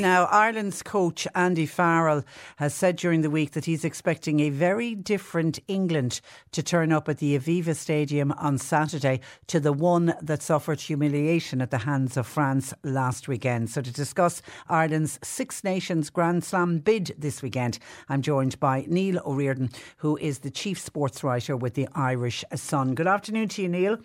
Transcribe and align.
Now, 0.00 0.24
Ireland's 0.24 0.82
coach 0.82 1.28
Andy 1.36 1.66
Farrell 1.66 2.24
has 2.56 2.74
said 2.74 2.96
during 2.96 3.20
the 3.20 3.30
week 3.30 3.52
that 3.52 3.66
he's 3.66 3.84
expecting 3.84 4.40
a 4.40 4.50
very 4.50 4.96
different 4.96 5.60
England 5.68 6.20
to 6.50 6.64
turn 6.64 6.90
up 6.90 7.08
at 7.08 7.18
the 7.18 7.38
Aviva 7.38 7.76
Stadium 7.76 8.32
on 8.32 8.58
Saturday 8.58 9.20
to 9.46 9.60
the 9.60 9.72
one 9.72 10.12
that 10.20 10.42
suffered 10.42 10.80
humiliation 10.80 11.60
at 11.60 11.70
the 11.70 11.78
hands 11.78 12.16
of 12.16 12.26
France 12.26 12.74
last 12.82 13.28
weekend. 13.28 13.70
So, 13.70 13.82
to 13.82 13.92
discuss 13.92 14.42
Ireland's 14.68 15.20
Six 15.22 15.62
Nations 15.62 16.10
Grand 16.10 16.42
Slam 16.42 16.80
bid 16.80 17.14
this 17.16 17.40
weekend, 17.40 17.78
I'm 18.08 18.20
joined 18.20 18.58
by 18.58 18.86
Neil 18.88 19.20
O'Riordan, 19.24 19.70
who 19.98 20.16
is 20.16 20.40
the 20.40 20.50
chief 20.50 20.80
sports 20.80 21.22
writer 21.22 21.56
with 21.56 21.74
the 21.74 21.86
Irish 21.94 22.44
Sun. 22.56 22.96
Good 22.96 23.06
afternoon 23.06 23.46
to 23.50 23.62
you, 23.62 23.68
Neil. 23.68 23.98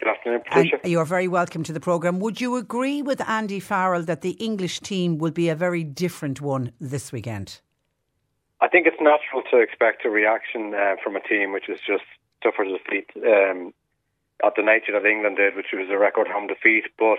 Good 0.00 0.08
afternoon, 0.08 0.40
Patricia. 0.44 0.78
And 0.82 0.92
you're 0.92 1.04
very 1.04 1.28
welcome 1.28 1.62
to 1.64 1.72
the 1.72 1.80
programme. 1.80 2.20
Would 2.20 2.40
you 2.40 2.56
agree 2.56 3.02
with 3.02 3.26
Andy 3.28 3.60
Farrell 3.60 4.02
that 4.02 4.20
the 4.20 4.32
English 4.32 4.80
team 4.80 5.18
will 5.18 5.30
be 5.30 5.48
a 5.48 5.54
very 5.54 5.84
different 5.84 6.40
one 6.40 6.72
this 6.80 7.12
weekend? 7.12 7.60
I 8.60 8.68
think 8.68 8.86
it's 8.86 9.00
natural 9.00 9.42
to 9.50 9.58
expect 9.58 10.04
a 10.04 10.10
reaction 10.10 10.74
uh, 10.74 10.96
from 11.02 11.16
a 11.16 11.20
team 11.20 11.52
which 11.52 11.68
is 11.68 11.78
just 11.86 12.04
suffered 12.42 12.68
a 12.68 12.78
defeat 12.78 13.10
um, 13.16 13.72
at 14.44 14.54
the 14.56 14.62
nature 14.62 14.92
that 14.92 15.06
England 15.06 15.36
did, 15.36 15.56
which 15.56 15.72
was 15.72 15.88
a 15.90 15.98
record 15.98 16.28
home 16.28 16.46
defeat. 16.46 16.84
But 16.98 17.18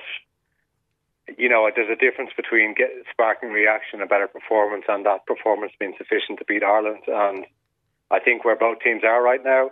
you 1.37 1.49
know, 1.49 1.69
there's 1.75 1.89
a 1.89 1.95
difference 1.99 2.31
between 2.35 2.73
get, 2.73 2.89
sparking 3.11 3.49
reaction, 3.49 4.01
a 4.01 4.07
better 4.07 4.27
performance, 4.27 4.85
and 4.87 5.05
that 5.05 5.25
performance 5.25 5.73
being 5.79 5.93
sufficient 5.97 6.39
to 6.39 6.45
beat 6.45 6.63
Ireland. 6.63 7.03
And 7.07 7.45
I 8.09 8.19
think 8.19 8.45
where 8.45 8.55
both 8.55 8.79
teams 8.79 9.03
are 9.03 9.21
right 9.21 9.43
now, 9.43 9.71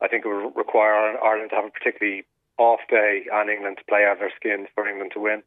I 0.00 0.08
think 0.08 0.24
it 0.24 0.28
would 0.28 0.56
require 0.56 1.16
Ireland 1.22 1.50
to 1.50 1.56
have 1.56 1.66
a 1.66 1.70
particularly 1.70 2.24
off 2.58 2.80
day 2.90 3.26
on 3.32 3.48
England 3.48 3.78
to 3.78 3.84
play 3.84 4.04
out 4.04 4.18
their 4.18 4.32
skins 4.36 4.68
for 4.74 4.88
England 4.88 5.12
to 5.14 5.20
win. 5.20 5.42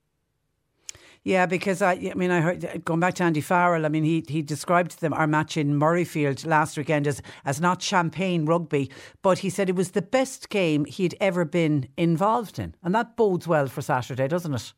Yeah, 1.24 1.46
because 1.46 1.84
I, 1.84 1.94
I 1.94 2.16
mean, 2.16 2.32
I 2.32 2.42
heard 2.42 2.84
going 2.84 3.00
back 3.00 3.14
to 3.16 3.24
Andy 3.24 3.42
Farrell. 3.42 3.86
I 3.86 3.90
mean, 3.90 4.04
he 4.04 4.24
he 4.28 4.42
described 4.42 5.02
them 5.02 5.14
our 5.14 5.28
match 5.28 5.56
in 5.56 5.80
Murrayfield 5.80 6.48
last 6.48 6.78
weekend 6.78 7.06
as 7.06 7.22
as 7.46 7.62
not 7.62 7.82
champagne 7.82 8.48
rugby, 8.48 8.90
but 9.22 9.40
he 9.40 9.50
said 9.50 9.70
it 9.70 9.76
was 9.76 9.92
the 9.92 10.02
best 10.02 10.50
game 10.50 10.86
he'd 10.86 11.16
ever 11.22 11.46
been 11.46 11.88
involved 11.96 12.58
in, 12.58 12.74
and 12.82 12.96
that 12.96 13.16
bodes 13.16 13.48
well 13.48 13.68
for 13.68 13.84
Saturday, 13.84 14.28
doesn't 14.28 14.54
it? 14.54 14.74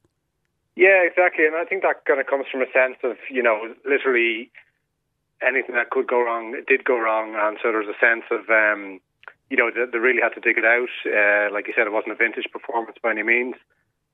Yeah, 0.76 1.04
exactly, 1.04 1.46
and 1.46 1.56
I 1.56 1.64
think 1.64 1.82
that 1.84 2.04
kind 2.04 2.20
of 2.20 2.28
comes 2.28 2.46
from 2.52 2.62
a 2.62 2.72
sense 2.74 2.98
of 3.04 3.16
you 3.32 3.42
know, 3.42 3.74
literally 3.86 4.52
anything 5.42 5.76
that 5.76 5.92
could 5.92 6.08
go 6.08 6.22
wrong 6.22 6.62
did 6.68 6.84
go 6.84 7.00
wrong, 7.00 7.36
and 7.38 7.58
so 7.64 7.72
there's 7.72 7.88
a 7.88 8.00
sense 8.06 8.26
of. 8.32 8.50
Um, 8.50 9.00
you 9.50 9.58
know, 9.58 9.70
they, 9.70 9.86
they, 9.92 9.98
really 9.98 10.22
had 10.22 10.34
to 10.34 10.42
dig 10.42 10.58
it 10.58 10.66
out. 10.66 10.94
Uh, 11.06 11.54
like 11.54 11.68
you 11.68 11.74
said, 11.76 11.88
it 11.88 11.94
wasn't 11.94 12.14
a 12.14 12.16
vintage 12.16 12.48
performance 12.52 12.98
by 13.02 13.12
any 13.12 13.24
means. 13.24 13.56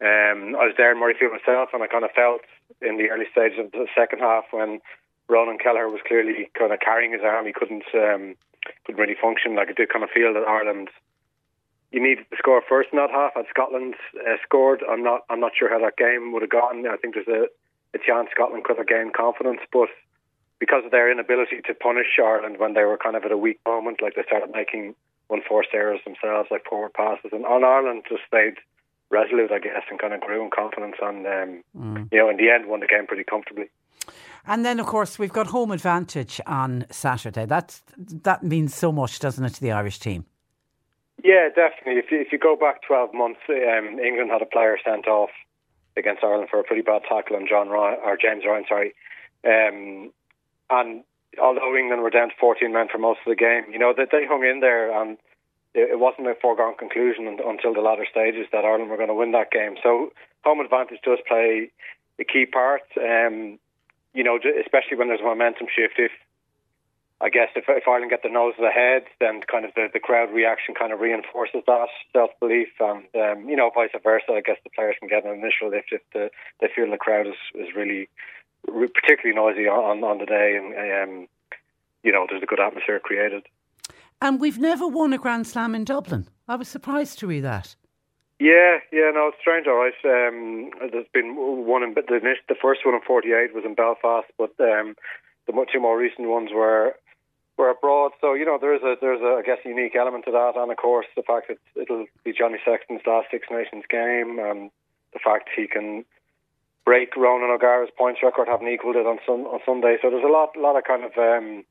Um, 0.02 0.56
I 0.56 0.64
was 0.64 0.76
there 0.78 0.92
in 0.92 0.98
Murrayfield 0.98 1.36
myself, 1.36 1.70
and 1.74 1.84
I 1.84 1.88
kind 1.88 2.06
of 2.06 2.12
felt 2.12 2.42
in 2.82 2.98
the 2.98 3.10
early 3.10 3.28
stages 3.32 3.60
of 3.60 3.72
the 3.72 3.88
second 3.96 4.20
half 4.20 4.46
when 4.52 4.80
Ronan 5.28 5.60
Kelleher 5.60 5.90
was 5.90 6.02
clearly 6.08 6.50
kind 6.58 6.72
of 6.72 6.80
carrying 6.80 7.12
his 7.12 7.22
arm. 7.24 7.46
He 7.46 7.54
couldn't 7.54 7.84
um, 7.94 8.36
couldn't 8.86 9.00
really 9.00 9.20
function. 9.20 9.56
Like 9.56 9.70
I 9.70 9.74
did 9.74 9.92
kind 9.92 10.04
of 10.04 10.10
feel 10.10 10.34
that 10.34 10.48
Ireland, 10.48 10.90
you 11.92 12.02
needed 12.02 12.26
to 12.32 12.38
score 12.38 12.62
first 12.68 12.90
in 12.92 12.98
that 12.98 13.12
half. 13.12 13.36
Had 13.36 13.46
Scotland 13.50 13.96
uh, 14.16 14.38
scored, 14.44 14.84
I'm 14.90 15.04
not 15.04 15.22
I'm 15.30 15.40
not 15.40 15.52
sure 15.58 15.70
how 15.70 15.84
that 15.84 15.98
game 15.98 16.32
would 16.32 16.42
have 16.42 16.52
gone. 16.52 16.88
I 16.88 16.98
think 16.98 17.16
there's 17.16 17.28
a, 17.28 17.48
a 17.96 18.00
chance 18.00 18.30
Scotland 18.32 18.64
could 18.64 18.78
have 18.78 18.88
gained 18.88 19.14
confidence, 19.14 19.62
but 19.72 19.90
because 20.60 20.84
of 20.84 20.92
their 20.92 21.12
inability 21.12 21.62
to 21.68 21.74
punish 21.74 22.20
Ireland 22.20 22.58
when 22.58 22.74
they 22.74 22.84
were 22.84 22.98
kind 22.98 23.16
of 23.16 23.24
at 23.24 23.32
a 23.32 23.38
weak 23.38 23.60
moment, 23.66 24.02
like 24.02 24.16
they 24.16 24.24
started 24.24 24.52
making 24.54 24.96
unforced 25.30 25.70
errors 25.74 26.00
themselves, 26.06 26.50
like 26.52 26.66
forward 26.70 26.94
passes. 26.94 27.32
And 27.32 27.46
on 27.46 27.64
Ireland 27.64 28.04
just 28.10 28.24
stayed 28.28 28.56
resolute, 29.10 29.52
I 29.52 29.60
guess, 29.60 29.84
and 29.90 30.00
kind 30.00 30.14
of 30.14 30.22
grew 30.22 30.44
in 30.44 30.50
confidence. 30.52 30.96
And, 31.02 31.26
um, 31.26 31.64
mm. 31.78 32.10
you 32.12 32.20
know, 32.20 32.30
in 32.30 32.38
the 32.38 32.50
end, 32.50 32.68
won 32.68 32.80
the 32.80 32.88
game 32.88 33.08
pretty 33.08 33.24
comfortably. 33.24 33.70
And 34.46 34.66
then, 34.66 34.80
of 34.80 34.86
course, 34.86 35.20
we've 35.20 35.34
got 35.34 35.48
home 35.48 35.72
advantage 35.72 36.40
on 36.48 36.86
Saturday. 36.90 37.46
That's, 37.46 37.84
that 37.98 38.44
means 38.44 38.74
so 38.74 38.92
much, 38.92 39.20
doesn't 39.20 39.44
it, 39.44 39.54
to 39.56 39.62
the 39.62 39.72
Irish 39.72 40.00
team? 40.00 40.26
Yeah, 41.24 41.50
definitely. 41.50 42.00
If 42.00 42.12
you, 42.12 42.22
if 42.22 42.32
you 42.32 42.40
go 42.40 42.56
back 42.56 42.82
12 42.88 43.14
months, 43.14 43.42
um, 43.50 44.00
England 44.00 44.32
had 44.32 44.42
a 44.42 44.46
player 44.46 44.78
sent 44.84 45.08
off 45.08 45.30
against 45.98 46.24
Ireland 46.24 46.50
for 46.50 46.60
a 46.60 46.64
pretty 46.64 46.82
bad 46.82 47.02
tackle 47.10 47.36
on 47.36 47.46
John 47.48 47.70
Ryan, 47.70 48.00
or 48.04 48.18
James 48.18 48.44
Ryan, 48.48 48.66
sorry. 48.68 48.94
Um, 49.44 50.12
and 50.70 51.04
although 51.42 51.76
England 51.76 52.02
were 52.02 52.10
down 52.10 52.30
to 52.30 52.36
14 52.40 52.72
men 52.74 52.88
for 52.92 52.98
most 52.98 53.20
of 53.26 53.30
the 53.30 53.36
game, 53.36 53.66
you 53.72 53.80
know, 53.80 53.94
that 53.96 54.10
they 54.12 54.26
hung 54.26 54.44
in 54.44 54.60
there 54.60 54.90
and 54.90 55.18
it 55.76 56.00
wasn't 56.00 56.28
a 56.28 56.34
foregone 56.42 56.76
conclusion 56.76 57.28
until 57.28 57.74
the 57.74 57.82
latter 57.82 58.06
stages 58.10 58.48
that 58.52 58.66
Ireland 58.66 58.90
were 58.90 58.98
going 58.98 59.10
to 59.10 59.14
win 59.14 59.32
that 59.34 59.52
game. 59.52 59.76
So 59.84 60.12
home 60.44 60.60
advantage 60.60 61.00
does 61.04 61.20
play 61.28 61.70
a 62.20 62.24
key 62.24 62.46
part. 62.46 62.82
Um, 62.98 63.60
you 64.14 64.24
know, 64.24 64.40
especially 64.60 64.98
when 64.98 65.08
there's 65.10 65.22
a 65.22 65.24
momentum 65.24 65.68
shift. 65.70 65.96
If 65.98 66.12
I 67.22 67.30
guess 67.30 67.50
if, 67.56 67.66
if 67.68 67.88
Ireland 67.88 68.10
get 68.10 68.24
the 68.24 68.30
nose 68.30 68.56
ahead, 68.58 69.04
then 69.20 69.42
kind 69.46 69.66
of 69.66 69.72
the, 69.76 69.88
the 69.92 70.00
crowd 70.00 70.32
reaction 70.34 70.74
kind 70.74 70.94
of 70.94 71.00
reinforces 71.00 71.62
that 71.68 71.88
self 72.14 72.32
belief, 72.40 72.70
and 72.80 73.06
um, 73.14 73.50
you 73.50 73.56
know, 73.56 73.70
vice 73.74 73.92
versa. 74.02 74.32
I 74.32 74.42
guess 74.42 74.58
the 74.64 74.72
players 74.72 74.96
can 75.00 75.10
get 75.10 75.26
an 75.26 75.38
initial 75.38 75.70
lift 75.70 75.92
if 75.92 76.02
the, 76.14 76.32
they 76.60 76.68
feel 76.74 76.90
the 76.90 76.98
crowd 76.98 77.28
is, 77.28 77.38
is 77.54 77.76
really 77.76 78.10
particularly 78.66 79.36
noisy 79.36 79.68
on 79.68 80.04
on 80.04 80.18
the 80.20 80.26
day, 80.26 80.56
and 80.58 80.74
um, 80.76 81.28
you 82.04 82.12
know 82.12 82.28
there's 82.30 82.44
a 82.44 82.46
good 82.46 82.60
atmosphere 82.60 83.00
created. 83.00 83.44
And 84.22 84.40
we've 84.40 84.60
never 84.60 84.86
won 84.88 85.14
a 85.14 85.18
Grand 85.18 85.48
Slam 85.48 85.74
in 85.74 85.86
Dublin. 85.86 86.28
I 86.48 86.56
was 86.56 86.68
surprised 86.68 87.20
to 87.20 87.28
read 87.28 87.42
that. 87.46 87.76
Yeah, 88.40 88.80
yeah, 88.92 89.12
no, 89.12 89.30
it's 89.30 89.38
strange. 89.42 89.68
All 89.68 89.76
right, 89.76 89.94
um, 90.06 90.72
there's 90.92 91.08
been 91.14 91.36
one 91.36 91.84
in 91.84 91.94
the 91.94 92.04
the 92.48 92.56
first 92.62 92.86
one 92.86 92.96
in 92.96 93.02
'48 93.02 93.54
was 93.54 93.66
in 93.66 93.76
Belfast, 93.76 94.28
but 94.38 94.52
um, 94.60 94.96
the 95.46 95.66
two 95.72 95.80
more 95.80 95.98
recent 95.98 96.30
ones 96.30 96.52
were 96.54 96.96
were 97.58 97.70
abroad. 97.70 98.12
So 98.22 98.34
you 98.34 98.46
know, 98.46 98.58
there's 98.60 98.82
a 98.82 98.96
there's 99.02 99.22
a 99.22 99.40
I 99.40 99.42
guess 99.46 99.60
unique 99.66 99.96
element 99.96 100.24
to 100.26 100.32
that, 100.32 100.54
and 100.56 100.72
of 100.72 100.78
course 100.78 101.08
the 101.18 101.24
fact 101.24 101.50
that 101.50 101.58
it'll 101.76 102.06
be 102.24 102.32
Johnny 102.32 102.60
Sexton's 102.64 103.02
last 103.06 103.28
Six 103.30 103.48
Nations 103.52 103.84
game, 103.90 104.40
and 104.40 104.72
the 105.12 105.20
fact 105.20 105.50
he 105.54 105.68
can 105.68 106.06
break 106.90 107.16
Ronan 107.16 107.52
O'Gara's 107.52 107.92
points 107.96 108.22
record, 108.24 108.48
having 108.48 108.68
equalled 108.68 108.96
it 108.96 109.06
on 109.06 109.20
sun, 109.24 109.42
on 109.42 109.60
Sunday. 109.64 109.98
So 110.02 110.10
there's 110.10 110.24
a 110.26 110.32
lot, 110.32 110.58
lot 110.58 110.76
of 110.76 110.86
kind 110.86 111.04
of, 111.04 111.12
um, 111.20 111.64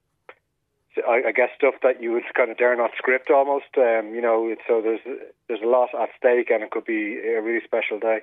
I, 1.08 1.30
I, 1.30 1.32
guess, 1.32 1.48
stuff 1.56 1.74
that 1.82 2.00
you 2.00 2.12
would 2.12 2.22
kind 2.36 2.52
of 2.52 2.56
dare 2.56 2.76
not 2.76 2.92
script 2.96 3.28
almost. 3.28 3.74
Um, 3.76 4.14
you 4.14 4.20
know, 4.20 4.54
so 4.68 4.80
there's 4.80 5.00
there's 5.48 5.60
a 5.60 5.66
lot 5.66 5.88
at 5.92 6.10
stake, 6.16 6.50
and 6.52 6.62
it 6.62 6.70
could 6.70 6.84
be 6.84 7.18
a 7.18 7.42
really 7.42 7.64
special 7.64 7.98
day. 7.98 8.20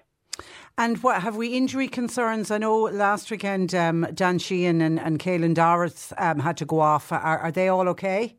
And 0.77 1.03
what 1.03 1.21
have 1.21 1.35
we 1.35 1.49
injury 1.49 1.89
concerns? 1.89 2.49
I 2.49 2.59
know 2.59 2.83
last 2.83 3.29
weekend 3.29 3.75
um, 3.75 4.07
Dan 4.13 4.39
Sheehan 4.39 4.79
and, 4.79 4.97
and 4.97 5.19
Caelan 5.19 5.53
Doris 5.53 6.13
um, 6.17 6.39
had 6.39 6.55
to 6.57 6.65
go 6.65 6.79
off. 6.79 7.11
Are, 7.11 7.39
are 7.39 7.51
they 7.51 7.67
all 7.67 7.89
okay? 7.89 8.35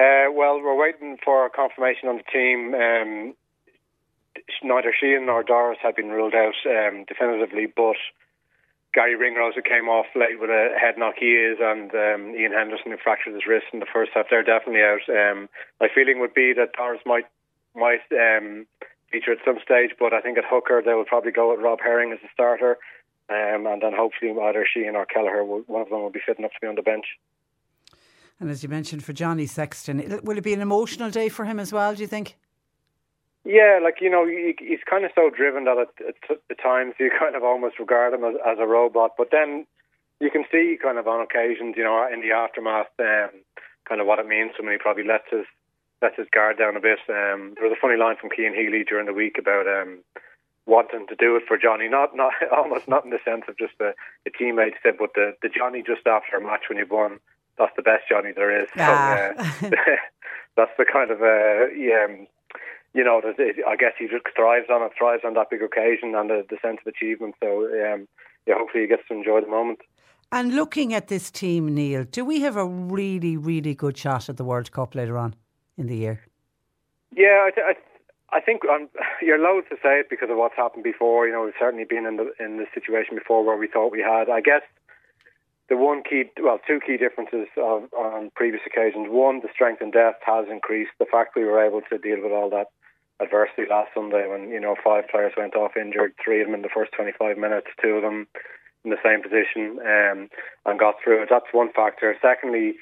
Uh, 0.00 0.34
well, 0.34 0.60
we're 0.60 0.76
waiting 0.76 1.16
for 1.24 1.48
confirmation 1.50 2.08
on 2.08 2.16
the 2.16 2.24
team. 2.24 2.74
Um, 2.74 3.34
neither 4.62 4.94
Sheehan 4.98 5.26
nor 5.26 5.42
Doris 5.42 5.78
have 5.82 5.96
been 5.96 6.10
ruled 6.10 6.34
out 6.34 6.54
um, 6.66 7.04
definitively, 7.06 7.66
but 7.66 7.96
Garry 8.94 9.16
Ringrose 9.16 9.54
who 9.54 9.62
came 9.62 9.88
off 9.88 10.06
late 10.14 10.38
with 10.38 10.50
a 10.50 10.76
head 10.78 10.98
knock 10.98 11.14
he 11.18 11.32
is, 11.32 11.58
and 11.60 11.90
um, 11.94 12.34
Iain 12.36 12.52
Henderson 12.52 12.92
who 12.92 12.98
fractured 13.02 13.34
his 13.34 13.46
wrist 13.46 13.66
in 13.72 13.80
the 13.80 13.92
first 13.92 14.12
half. 14.14 14.26
They're 14.30 14.42
definitely 14.42 14.82
out. 14.82 15.04
Um, 15.08 15.48
my 15.80 15.88
feeling 15.94 16.20
would 16.20 16.34
be 16.34 16.52
that 16.52 16.72
Doris 16.76 17.00
might 17.06 17.26
might 17.74 18.04
um, 18.12 18.66
feature 19.10 19.32
at 19.32 19.44
some 19.44 19.58
stage, 19.64 19.92
but 19.98 20.12
I 20.12 20.20
think 20.20 20.36
at 20.36 20.44
hooker 20.44 20.82
they 20.84 20.94
will 20.94 21.04
probably 21.04 21.32
go 21.32 21.50
with 21.50 21.64
Rob 21.64 21.80
Herring 21.80 22.12
as 22.12 22.18
a 22.22 22.28
starter, 22.32 22.76
um, 23.30 23.66
and 23.66 23.82
then 23.82 23.92
hopefully 23.96 24.30
either 24.30 24.66
Sheehan 24.66 24.96
or 24.96 25.06
Kelleher, 25.06 25.44
one 25.44 25.82
of 25.82 25.88
them 25.88 26.00
will 26.00 26.10
be 26.10 26.20
fit 26.24 26.38
enough 26.38 26.52
to 26.52 26.60
be 26.60 26.66
on 26.66 26.74
the 26.74 26.82
bench. 26.82 27.06
And 28.40 28.50
as 28.50 28.62
you 28.62 28.68
mentioned, 28.68 29.04
for 29.04 29.12
Johnny 29.12 29.46
Sexton, 29.46 30.20
will 30.22 30.36
it 30.36 30.44
be 30.44 30.52
an 30.52 30.60
emotional 30.60 31.10
day 31.10 31.28
for 31.28 31.44
him 31.44 31.60
as 31.60 31.72
well? 31.72 31.94
Do 31.94 32.02
you 32.02 32.08
think? 32.08 32.36
Yeah, 33.44 33.80
like 33.82 33.98
you 34.00 34.10
know, 34.10 34.26
he, 34.26 34.54
he's 34.58 34.84
kind 34.88 35.04
of 35.04 35.10
so 35.14 35.30
driven 35.30 35.64
that 35.64 35.78
at, 35.78 36.06
at, 36.06 36.38
at 36.50 36.62
times 36.62 36.94
you 36.98 37.10
kind 37.18 37.34
of 37.34 37.42
almost 37.42 37.78
regard 37.78 38.14
him 38.14 38.24
as, 38.24 38.34
as 38.46 38.58
a 38.60 38.66
robot. 38.66 39.12
But 39.18 39.28
then 39.32 39.66
you 40.20 40.30
can 40.30 40.44
see 40.50 40.78
kind 40.80 40.98
of 40.98 41.08
on 41.08 41.20
occasions, 41.20 41.74
you 41.76 41.82
know, 41.82 42.06
in 42.12 42.20
the 42.20 42.30
aftermath, 42.30 42.94
um, 43.00 43.42
kind 43.88 44.00
of 44.00 44.06
what 44.06 44.20
it 44.20 44.26
means 44.26 44.52
to 44.56 44.62
him. 44.62 44.70
He 44.70 44.78
probably 44.78 45.04
lets 45.04 45.26
his 45.30 45.46
lets 46.00 46.16
his 46.16 46.26
guard 46.32 46.58
down 46.58 46.76
a 46.76 46.80
bit. 46.80 46.98
Um, 47.08 47.54
there 47.54 47.66
was 47.66 47.74
a 47.76 47.80
funny 47.80 47.96
line 47.96 48.16
from 48.20 48.30
Cian 48.34 48.54
Healy 48.54 48.84
during 48.84 49.06
the 49.06 49.12
week 49.12 49.36
about 49.38 49.66
um, 49.66 50.02
wanting 50.66 51.06
to 51.08 51.16
do 51.16 51.36
it 51.36 51.42
for 51.46 51.58
Johnny, 51.58 51.88
not 51.88 52.14
not 52.14 52.32
almost 52.56 52.86
not 52.86 53.04
in 53.04 53.10
the 53.10 53.22
sense 53.24 53.44
of 53.48 53.58
just 53.58 53.74
a, 53.80 53.94
a 54.26 54.30
teammate 54.30 54.78
said, 54.82 54.94
but 54.98 55.10
the, 55.14 55.34
the 55.42 55.48
Johnny 55.48 55.82
just 55.82 56.06
after 56.06 56.36
a 56.36 56.40
match 56.40 56.68
when 56.68 56.78
you've 56.78 56.90
won. 56.90 57.18
That's 57.58 57.74
the 57.76 57.82
best 57.82 58.08
Johnny 58.08 58.30
there 58.34 58.62
is. 58.62 58.68
Ah. 58.76 59.32
So, 59.60 59.66
uh, 59.66 59.70
that's 60.56 60.72
the 60.78 60.86
kind 60.90 61.10
of 61.10 61.20
uh, 61.20 61.68
yeah, 61.76 62.06
um, 62.08 62.26
you 62.94 63.04
know, 63.04 63.22
I 63.24 63.76
guess 63.76 63.92
he 63.98 64.06
just 64.06 64.24
thrives 64.36 64.66
on 64.70 64.82
it, 64.82 64.92
thrives 64.96 65.22
on 65.24 65.34
that 65.34 65.50
big 65.50 65.62
occasion 65.62 66.14
and 66.14 66.28
the, 66.28 66.44
the 66.48 66.58
sense 66.60 66.78
of 66.84 66.92
achievement. 66.92 67.34
So, 67.42 67.64
um, 67.64 68.06
yeah, 68.46 68.54
hopefully 68.58 68.82
he 68.82 68.88
gets 68.88 69.02
to 69.08 69.14
enjoy 69.14 69.40
the 69.40 69.48
moment. 69.48 69.80
And 70.30 70.54
looking 70.54 70.94
at 70.94 71.08
this 71.08 71.30
team, 71.30 71.74
Neil, 71.74 72.04
do 72.04 72.24
we 72.24 72.40
have 72.40 72.56
a 72.56 72.66
really, 72.66 73.36
really 73.36 73.74
good 73.74 73.96
shot 73.96 74.28
at 74.28 74.36
the 74.36 74.44
World 74.44 74.72
Cup 74.72 74.94
later 74.94 75.16
on 75.16 75.34
in 75.76 75.86
the 75.86 75.96
year? 75.96 76.20
Yeah, 77.14 77.46
I, 77.46 77.50
th- 77.54 77.66
I, 77.68 77.72
th- 77.74 77.86
I 78.32 78.40
think 78.40 78.62
um, 78.64 78.88
you're 79.22 79.38
loath 79.38 79.68
to 79.70 79.76
say 79.76 80.00
it 80.00 80.10
because 80.10 80.30
of 80.30 80.36
what's 80.36 80.56
happened 80.56 80.84
before. 80.84 81.26
You 81.26 81.32
know, 81.32 81.44
we've 81.44 81.54
certainly 81.58 81.84
been 81.84 82.06
in 82.06 82.16
the 82.16 82.32
in 82.40 82.56
the 82.58 82.66
situation 82.74 83.14
before 83.14 83.44
where 83.44 83.56
we 83.56 83.68
thought 83.68 83.92
we 83.92 84.00
had. 84.00 84.28
I 84.28 84.40
guess 84.40 84.62
the 85.68 85.76
one 85.76 86.02
key, 86.02 86.24
well, 86.42 86.58
two 86.66 86.80
key 86.84 86.96
differences 86.96 87.48
of, 87.56 87.92
on 87.92 88.30
previous 88.34 88.62
occasions. 88.66 89.08
One, 89.10 89.40
the 89.40 89.48
strength 89.52 89.80
and 89.80 89.92
depth 89.92 90.22
has 90.24 90.46
increased. 90.50 90.92
The 90.98 91.06
fact 91.06 91.36
we 91.36 91.44
were 91.44 91.64
able 91.64 91.80
to 91.88 91.98
deal 91.98 92.22
with 92.22 92.32
all 92.32 92.50
that 92.50 92.66
adversity 93.22 93.62
last 93.68 93.90
Sunday 93.94 94.28
when, 94.28 94.50
you 94.50 94.60
know, 94.60 94.74
five 94.82 95.08
players 95.08 95.32
went 95.36 95.54
off 95.54 95.76
injured, 95.76 96.14
three 96.22 96.40
of 96.40 96.46
them 96.46 96.54
in 96.54 96.62
the 96.62 96.68
first 96.72 96.92
25 96.92 97.38
minutes, 97.38 97.68
two 97.82 97.96
of 97.96 98.02
them 98.02 98.26
in 98.84 98.90
the 98.90 99.02
same 99.04 99.22
position 99.22 99.78
um, 99.80 100.28
and 100.66 100.78
got 100.78 100.96
through 101.02 101.22
it. 101.22 101.28
That's 101.30 101.52
one 101.52 101.72
factor. 101.72 102.14
Secondly, 102.20 102.74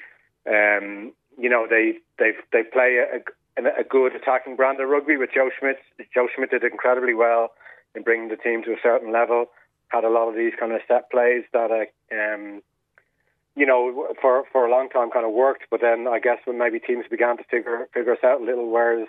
um, 0.47 1.13
you 1.37 1.49
know, 1.49 1.67
they 1.69 1.97
they 2.17 2.31
they 2.51 2.63
play 2.63 2.97
a, 2.97 3.61
a, 3.61 3.83
good 3.83 4.15
attacking 4.15 4.55
brand 4.55 4.79
of 4.79 4.89
rugby 4.89 5.17
with 5.17 5.29
Joe 5.33 5.49
Schmidt. 5.57 5.77
Joe 6.13 6.27
Schmidt 6.33 6.51
did 6.51 6.63
incredibly 6.63 7.13
well 7.13 7.51
in 7.95 8.03
bringing 8.03 8.29
the 8.29 8.35
team 8.35 8.63
to 8.63 8.71
a 8.71 8.81
certain 8.81 9.11
level. 9.11 9.45
Had 9.89 10.03
a 10.03 10.09
lot 10.09 10.29
of 10.29 10.35
these 10.35 10.53
kind 10.59 10.71
of 10.71 10.81
set 10.87 11.11
plays 11.11 11.43
that, 11.53 11.69
uh, 11.71 12.15
um, 12.15 12.61
you 13.55 13.65
know, 13.65 14.07
for 14.21 14.43
for 14.51 14.65
a 14.65 14.71
long 14.71 14.89
time 14.89 15.11
kind 15.11 15.25
of 15.25 15.33
worked. 15.33 15.63
But 15.69 15.81
then 15.81 16.07
I 16.07 16.19
guess 16.19 16.39
when 16.45 16.57
maybe 16.57 16.79
teams 16.79 17.05
began 17.09 17.37
to 17.37 17.43
figure 17.43 17.87
figure 17.93 18.13
us 18.13 18.23
out 18.23 18.41
a 18.41 18.43
little, 18.43 18.69
whereas 18.69 19.07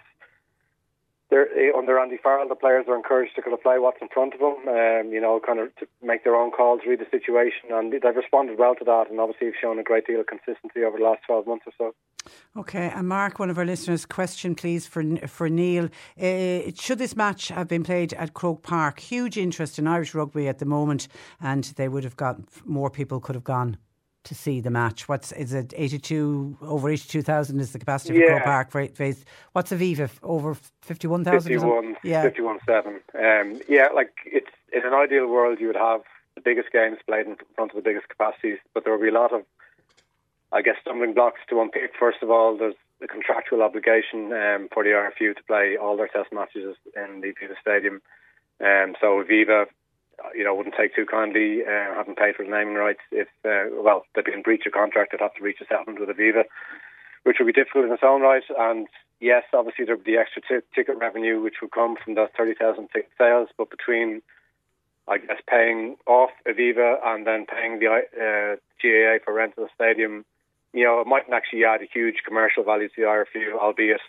they're, 1.33 1.49
eh, 1.59 1.73
under 1.75 1.99
Andy 1.99 2.19
Farrell, 2.23 2.47
the 2.47 2.55
players 2.55 2.85
are 2.89 2.95
encouraged 2.95 3.35
to 3.37 3.43
kind 3.43 3.55
of 3.55 3.63
play 3.63 3.79
what's 3.79 3.97
in 4.03 4.09
front 4.09 4.35
of 4.35 4.41
them, 4.41 4.69
um, 4.69 5.13
you 5.13 5.21
know, 5.21 5.41
kind 5.41 5.59
of 5.59 5.75
to 5.77 5.87
make 6.03 6.25
their 6.25 6.37
own 6.37 6.51
calls, 6.51 6.83
read 6.87 7.01
the 7.01 7.07
situation, 7.11 7.71
and 7.71 7.91
they've 7.91 8.15
responded 8.15 8.59
well 8.59 8.75
to 8.75 8.85
that, 8.85 9.11
and 9.11 9.19
obviously 9.19 9.47
have 9.47 9.57
shown 9.59 9.79
a 9.79 9.83
great 9.83 10.07
deal 10.07 10.21
of 10.21 10.27
consistency 10.27 10.85
over 10.85 10.99
the 10.99 11.05
last 11.05 11.23
12 11.27 11.47
months 11.47 11.65
or 11.67 11.73
so. 11.79 12.31
Okay, 12.61 12.93
and 12.95 13.09
Mark, 13.09 13.39
one 13.39 13.49
of 13.49 13.57
our 13.57 13.65
listeners, 13.65 14.05
question 14.05 14.55
please 14.55 14.87
for 14.87 15.03
for 15.27 15.49
Neil. 15.49 15.89
Uh, 16.21 16.71
should 16.75 16.99
this 16.99 17.17
match 17.17 17.49
have 17.49 17.67
been 17.67 17.83
played 17.83 18.13
at 18.13 18.35
Croke 18.35 18.63
Park? 18.63 19.01
Huge 19.01 19.39
interest 19.39 19.79
in 19.79 19.87
Irish 19.87 20.15
rugby 20.15 20.49
at 20.49 20.59
the 20.59 20.67
moment, 20.67 21.09
and 21.41 21.65
they 21.77 21.89
would 21.89 22.05
have 22.05 22.17
got 22.17 22.37
more 22.67 22.91
people 22.91 23.21
could 23.21 23.35
have 23.35 23.45
gone 23.45 23.79
to 24.25 24.35
see 24.35 24.61
the 24.61 24.71
match? 24.71 25.09
What's 25.09 25.33
is 25.33 25.53
it? 25.53 25.73
Eighty 25.77 25.99
two 25.99 26.57
over 26.63 26.89
eighty 26.91 27.09
two 27.09 27.23
thousand 27.23 27.61
is 27.61 27.73
the 27.73 27.79
capacity 27.79 28.19
yeah. 28.19 28.39
for 28.39 28.41
Croke 28.41 28.71
Park 28.71 28.95
phase. 28.95 29.25
What's 29.53 29.73
Aviva 29.73 30.11
over 30.23 30.57
fifty 30.81 31.07
one 31.07 31.25
thousand? 31.25 31.53
Fifty 31.53 31.67
one, 31.67 31.97
yeah, 32.05 32.23
fifty 32.23 32.43
one 32.43 32.59
seven. 32.67 33.01
Um, 33.15 33.61
yeah, 33.69 33.89
like 33.95 34.13
it's 34.27 34.51
in 34.73 34.85
an 34.85 34.95
ideal 34.95 35.27
world 35.27 35.61
you 35.61 35.67
would 35.67 35.77
have 35.77 36.03
the 36.35 36.41
biggest 36.41 36.73
games 36.73 36.99
played 37.07 37.27
in 37.27 37.37
front 37.55 37.73
of 37.73 37.77
the 37.77 37.83
biggest 37.83 38.09
capacities, 38.09 38.59
but 38.75 38.85
there 38.85 38.93
will 38.93 39.03
be 39.03 39.09
a 39.09 39.13
lot 39.13 39.33
of, 39.33 39.43
I 40.51 40.63
guess, 40.63 40.77
stumbling 40.81 41.15
blocks 41.15 41.41
to 41.51 41.61
unpick. 41.61 41.93
First 41.99 42.23
of 42.23 42.31
all, 42.31 42.57
there's 42.57 42.75
the 43.01 43.09
contractual 43.09 43.63
obligation 43.63 44.33
um, 44.33 44.69
for 44.73 44.85
the 44.85 44.91
RFU 44.91 45.37
to 45.37 45.43
play 45.47 45.77
all 45.77 45.97
their 45.97 46.09
test 46.09 46.33
matches 46.33 46.77
in 46.97 47.21
the 47.21 47.29
Aviva 47.29 47.59
Stadium. 47.61 48.01
Um, 48.61 48.95
so 49.01 49.23
Aviva 49.23 49.67
you 50.35 50.45
know, 50.45 50.55
wouldn't 50.55 50.75
take 50.77 50.95
too 50.95 51.07
kindly, 51.07 51.63
uh, 51.63 51.95
having 51.95 52.15
paid 52.15 52.37
for 52.37 52.45
the 52.45 52.51
naming 52.51 52.75
rights. 52.75 53.01
If 53.11 53.29
uh, 53.45 53.75
well, 53.83 54.05
they'd 54.15 54.25
be 54.25 54.33
in 54.33 54.43
breach 54.43 54.67
of 54.67 54.73
contract, 54.73 55.13
they'd 55.13 55.21
have 55.21 55.35
to 55.35 55.43
reach 55.43 55.61
a 55.61 55.67
settlement 55.67 56.01
with 56.01 56.09
Aviva, 56.09 56.45
which 57.25 57.37
would 57.39 57.47
be 57.47 57.53
difficult 57.53 57.85
in 57.87 57.93
its 57.93 58.03
own 58.05 58.23
right. 58.23 58.45
And 58.59 58.87
yes, 59.21 59.45
obviously 59.53 59.85
there'd 59.85 60.05
be 60.05 60.13
the 60.13 60.19
extra 60.19 60.43
t- 60.43 60.67
ticket 60.75 60.99
revenue 60.99 61.41
which 61.41 61.61
would 61.63 61.73
come 61.73 61.97
from 62.03 62.15
those 62.15 62.29
thirty 62.37 62.55
thousand 62.55 62.89
ticket 62.89 63.11
sales. 63.19 63.49
But 63.57 63.71
between, 63.71 64.23
I 65.09 65.19
guess, 65.19 65.41
paying 65.49 65.97
off 66.07 66.31
Aviva 66.47 66.97
and 67.05 67.27
then 67.27 67.47
paying 67.47 67.79
the 67.79 67.87
uh, 67.89 68.57
GAA 68.83 69.25
for 69.25 69.35
rent 69.35 69.55
of 69.57 69.65
the 69.65 69.71
stadium, 69.75 70.25
you 70.73 70.85
know, 70.85 71.01
it 71.01 71.07
mightn't 71.07 71.35
actually 71.35 71.65
add 71.65 71.83
a 71.83 71.89
huge 71.93 72.23
commercial 72.27 72.65
value 72.65 72.89
to 72.89 72.95
the 72.97 73.03
RFU, 73.03 73.59
albeit 73.59 74.01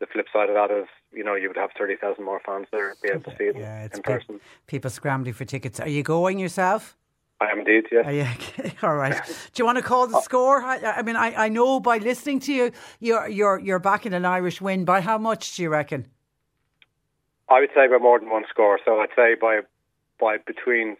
the 0.00 0.06
flip 0.06 0.26
side 0.32 0.48
of 0.48 0.54
that 0.54 0.74
is, 0.74 0.88
you 1.12 1.24
know, 1.24 1.34
you 1.34 1.48
would 1.48 1.56
have 1.56 1.70
30,000 1.78 2.24
more 2.24 2.40
fans 2.44 2.66
there 2.72 2.94
be 3.02 3.10
able 3.10 3.22
to 3.30 3.36
see 3.36 3.44
it 3.44 3.56
yeah, 3.56 3.88
in 3.92 4.02
person. 4.02 4.40
People 4.66 4.90
scrambling 4.90 5.34
for 5.34 5.44
tickets. 5.44 5.80
Are 5.80 5.88
you 5.88 6.02
going 6.02 6.38
yourself? 6.38 6.96
I 7.40 7.50
am 7.50 7.58
indeed, 7.58 7.86
yeah. 7.90 8.00
Are 8.00 8.12
you, 8.12 8.22
okay. 8.34 8.74
All 8.82 8.94
right. 8.94 9.20
Do 9.26 9.60
you 9.60 9.64
want 9.64 9.78
to 9.78 9.82
call 9.82 10.06
the 10.06 10.18
uh, 10.18 10.20
score? 10.20 10.62
I, 10.62 10.78
I 10.98 11.02
mean, 11.02 11.16
I, 11.16 11.46
I 11.46 11.48
know 11.48 11.80
by 11.80 11.98
listening 11.98 12.40
to 12.40 12.52
you, 12.52 12.72
you're, 13.00 13.28
you're, 13.28 13.58
you're 13.58 13.78
backing 13.80 14.14
an 14.14 14.24
Irish 14.24 14.60
win. 14.60 14.84
By 14.84 15.00
how 15.00 15.18
much 15.18 15.56
do 15.56 15.62
you 15.62 15.70
reckon? 15.70 16.06
I 17.48 17.60
would 17.60 17.70
say 17.74 17.88
by 17.88 17.98
more 17.98 18.18
than 18.18 18.30
one 18.30 18.44
score. 18.48 18.78
So 18.84 19.00
I'd 19.00 19.10
say 19.14 19.34
by 19.40 19.60
by 20.18 20.38
between 20.38 20.96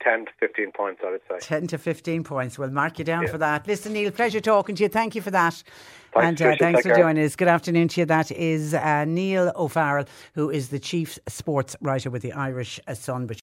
10 0.00 0.26
to 0.26 0.32
15 0.38 0.72
points, 0.72 1.00
I 1.04 1.10
would 1.10 1.20
say. 1.28 1.38
10 1.40 1.66
to 1.68 1.78
15 1.78 2.24
points. 2.24 2.58
We'll 2.58 2.70
mark 2.70 2.98
you 2.98 3.04
down 3.04 3.24
yeah. 3.24 3.30
for 3.30 3.38
that. 3.38 3.66
Listen, 3.66 3.92
Neil, 3.92 4.10
pleasure 4.10 4.40
talking 4.40 4.74
to 4.76 4.82
you. 4.82 4.88
Thank 4.88 5.14
you 5.14 5.22
for 5.22 5.30
that. 5.30 5.62
Thanks, 6.12 6.40
and 6.40 6.52
uh, 6.52 6.56
thanks 6.58 6.82
for 6.82 6.94
joining 6.94 7.24
us. 7.24 7.36
Good 7.36 7.48
afternoon 7.48 7.88
to 7.88 8.00
you. 8.00 8.04
That 8.04 8.32
is 8.32 8.74
uh, 8.74 9.04
Neil 9.04 9.52
O'Farrell, 9.54 10.06
who 10.34 10.50
is 10.50 10.70
the 10.70 10.80
chief 10.80 11.18
sports 11.28 11.76
writer 11.80 12.10
with 12.10 12.22
the 12.22 12.32
Irish 12.32 12.80
Sun. 12.94 13.26
But 13.26 13.39